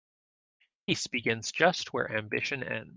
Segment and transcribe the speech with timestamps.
[0.87, 2.89] Peace begins just where ambition ends.